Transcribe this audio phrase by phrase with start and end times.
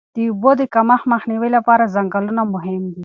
[0.15, 2.99] د اوبو د کمښت مخنیوي لپاره ځنګلونه مهم دي.